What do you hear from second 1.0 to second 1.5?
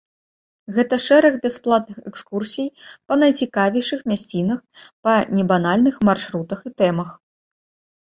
шэраг